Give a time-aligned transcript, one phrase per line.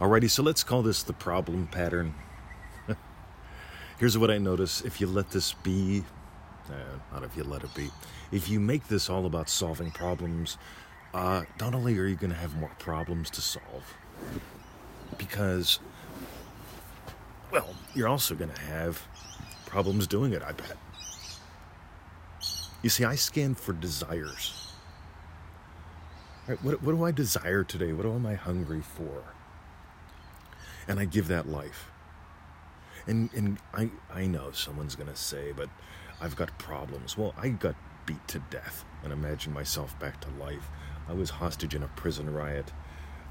[0.00, 2.14] Alrighty, so let's call this the problem pattern.
[3.98, 6.02] Here's what I notice if you let this be,
[7.12, 7.90] not if you let it be,
[8.32, 10.58] if you make this all about solving problems,
[11.14, 13.94] uh, not only are you going to have more problems to solve,
[15.16, 15.78] because,
[17.52, 19.00] well, you're also going to have
[19.64, 20.76] problems doing it, I bet.
[22.82, 24.72] You see, I scan for desires.
[26.48, 27.92] Right, what, what do I desire today?
[27.92, 29.33] What am I hungry for?
[30.88, 31.90] And I give that life.
[33.06, 35.68] And and I I know someone's gonna say, but
[36.20, 37.18] I've got problems.
[37.18, 37.74] Well, I got
[38.06, 40.68] beat to death and imagine myself back to life.
[41.08, 42.72] I was hostage in a prison riot,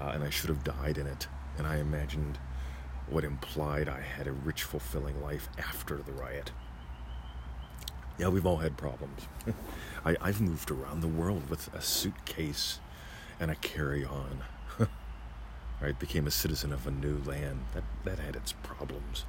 [0.00, 1.28] uh, and I should have died in it.
[1.58, 2.38] And I imagined
[3.08, 6.52] what implied I had a rich, fulfilling life after the riot.
[8.18, 9.26] Yeah, we've all had problems.
[10.04, 12.80] I, I've moved around the world with a suitcase
[13.38, 14.44] and a carry on
[15.80, 15.98] right?
[15.98, 17.64] Became a citizen of a new land.
[17.74, 19.24] That, that had its problems.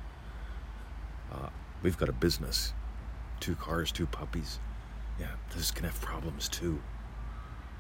[1.32, 1.50] Uh,
[1.82, 2.74] we've got a business,
[3.40, 4.60] two cars, two puppies.
[5.20, 6.82] Yeah, this can have problems too.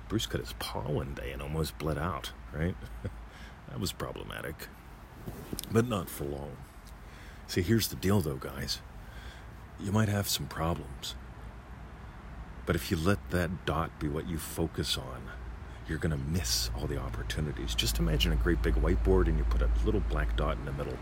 [0.08, 2.76] Bruce cut his paw one day and almost bled out, right?
[3.70, 4.68] that was problematic.
[5.72, 6.58] But not for long.
[7.48, 8.82] See, here's the deal though, guys.
[9.80, 11.16] You might have some problems.
[12.66, 15.32] But if you let that dot be what you focus on,
[15.88, 17.76] you're going to miss all the opportunities.
[17.76, 20.72] Just imagine a great big whiteboard and you put a little black dot in the
[20.73, 20.98] middle.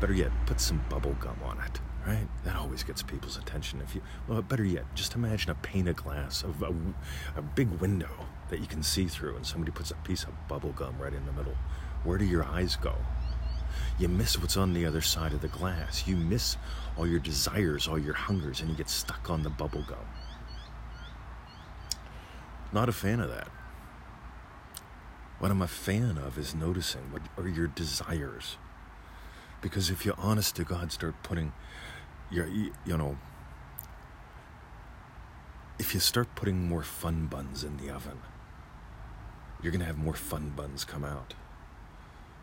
[0.00, 2.28] Better yet, put some bubble gum on it, right?
[2.44, 3.80] That always gets people's attention.
[3.80, 6.72] If you, well, better yet, just imagine a pane of glass, of a,
[7.36, 10.72] a big window that you can see through, and somebody puts a piece of bubble
[10.72, 11.56] gum right in the middle.
[12.04, 12.94] Where do your eyes go?
[13.98, 16.06] You miss what's on the other side of the glass.
[16.06, 16.56] You miss
[16.96, 19.98] all your desires, all your hungers, and you get stuck on the bubble gum.
[22.72, 23.48] Not a fan of that.
[25.38, 28.56] What I'm a fan of is noticing what are your desires.
[29.60, 31.52] Because if you're honest to God, start putting
[32.30, 33.18] your, you know,
[35.78, 38.18] if you start putting more fun buns in the oven,
[39.62, 41.34] you're going to have more fun buns come out.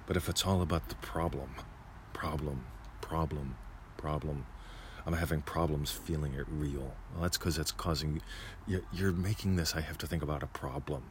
[0.07, 1.55] But if it's all about the problem,
[2.13, 2.66] problem,
[3.01, 3.55] problem,
[3.97, 4.45] problem,
[5.05, 6.95] I'm having problems feeling it real.
[7.13, 8.21] Well, that's because it's causing
[8.67, 8.83] you.
[8.91, 11.03] You're making this, I have to think about a problem.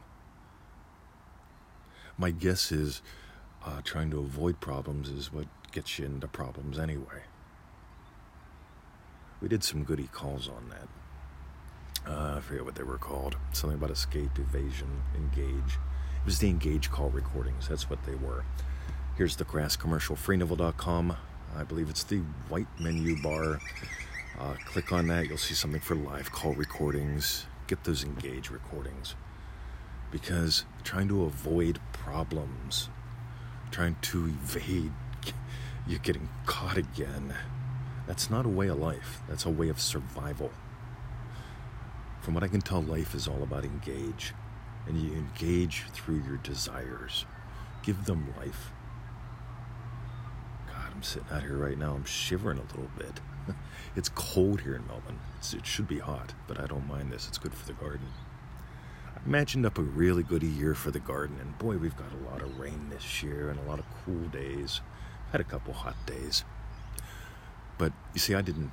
[2.17, 3.01] My guess is
[3.65, 7.23] uh, trying to avoid problems is what gets you into problems anyway.
[9.41, 10.87] We did some goody calls on that.
[12.09, 13.35] Uh, I forget what they were called.
[13.51, 15.73] Something about escape, evasion, engage.
[15.73, 17.67] It was the engage call recordings.
[17.67, 18.43] That's what they were.
[19.17, 21.17] Here's the crass commercial, freeneville.com.
[21.57, 22.17] I believe it's the
[22.49, 23.59] white menu bar.
[24.39, 27.45] Uh, click on that, you'll see something for live call recordings.
[27.67, 29.15] Get those engage recordings.
[30.11, 32.89] Because trying to avoid problems,
[33.71, 34.91] trying to evade
[35.87, 37.33] you getting caught again,
[38.07, 39.21] that's not a way of life.
[39.27, 40.51] That's a way of survival.
[42.21, 44.33] From what I can tell, life is all about engage.
[44.87, 47.25] And you engage through your desires.
[47.81, 48.71] Give them life.
[51.05, 51.93] Sitting out here right now.
[51.93, 53.19] I'm shivering a little bit.
[53.95, 55.19] it's cold here in Melbourne.
[55.37, 57.27] It's, it should be hot, but I don't mind this.
[57.27, 58.07] It's good for the garden.
[59.15, 62.31] I imagined up a really good year for the garden, and boy, we've got a
[62.31, 64.81] lot of rain this year and a lot of cool days.
[65.31, 66.43] Had a couple hot days.
[67.77, 68.71] But you see, I didn't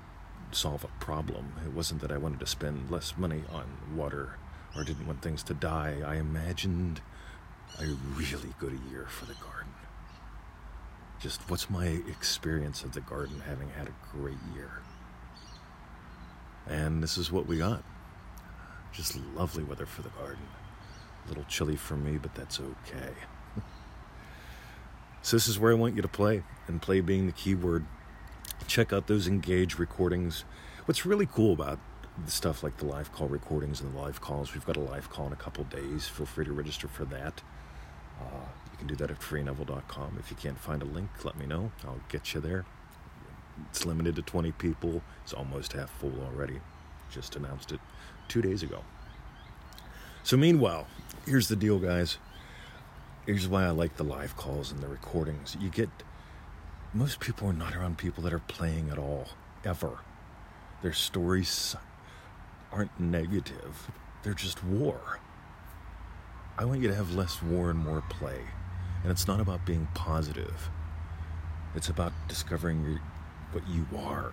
[0.53, 1.53] solve a problem.
[1.66, 4.38] It wasn't that I wanted to spend less money on water
[4.75, 5.99] or didn't want things to die.
[6.03, 7.03] I imagined
[7.78, 9.72] a really good year for the garden
[11.22, 14.83] just what's my experience of the garden having had a great year?
[16.66, 17.84] And this is what we got.
[18.93, 20.43] Just lovely weather for the garden.
[21.25, 23.12] A little chilly for me, but that's okay.
[25.22, 27.87] so, this is where I want you to play, and play being the key word.
[28.66, 30.44] Check out those engage recordings.
[30.87, 31.78] What's really cool about
[32.25, 35.09] the stuff like the live call recordings and the live calls, we've got a live
[35.09, 36.09] call in a couple days.
[36.09, 37.43] Feel free to register for that.
[38.22, 40.17] Uh, you can do that at freeneville.com.
[40.19, 41.73] If you can't find a link, let me know.
[41.85, 42.64] I'll get you there.
[43.70, 45.02] It's limited to 20 people.
[45.23, 46.61] It's almost half full already.
[47.11, 47.81] Just announced it
[48.29, 48.82] two days ago.
[50.23, 50.87] So, meanwhile,
[51.26, 52.19] here's the deal, guys.
[53.26, 55.56] Here's why I like the live calls and the recordings.
[55.61, 55.91] You get
[56.94, 59.29] most people are not around people that are playing at all,
[59.64, 60.00] ever.
[60.82, 61.75] Their stories
[62.70, 63.91] aren't negative,
[64.23, 65.20] they're just war.
[66.58, 68.40] I want you to have less war and more play.
[69.02, 70.69] And it's not about being positive.
[71.75, 73.00] It's about discovering your,
[73.52, 74.32] what you are.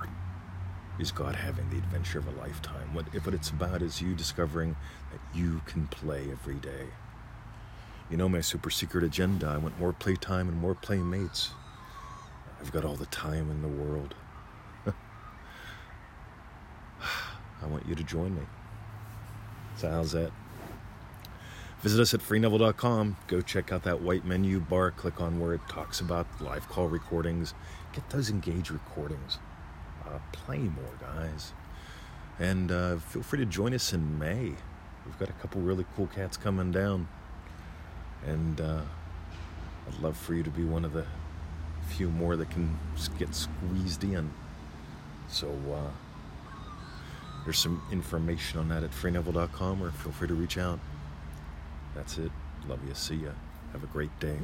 [1.00, 2.94] Is God having the adventure of a lifetime?
[2.94, 4.76] What, what it's about is you discovering
[5.12, 6.88] that you can play every day.
[8.10, 9.48] You know my super secret agenda.
[9.48, 11.52] I want more playtime and more playmates.
[12.60, 14.14] I've got all the time in the world.
[17.62, 18.42] I want you to join me.
[19.78, 20.32] So, how's that?
[21.82, 23.16] Visit us at freeneville.com.
[23.28, 24.92] Go check out that white menu bar.
[24.92, 27.54] Click on where it talks about live call recordings.
[27.94, 29.40] Get those engage recordings.
[30.06, 31.54] Uh, play more, guys.
[32.38, 34.56] And uh, feel free to join us in May.
[35.06, 37.08] We've got a couple really cool cats coming down.
[38.26, 38.82] And uh,
[39.88, 41.06] I'd love for you to be one of the
[41.88, 42.78] few more that can
[43.18, 44.32] get squeezed in.
[45.30, 45.92] So uh,
[47.46, 50.80] there's some information on that at freeneville.com or feel free to reach out.
[52.00, 52.32] That's it.
[52.70, 52.94] Love you.
[52.94, 53.32] See ya.
[53.74, 54.38] Have a great day.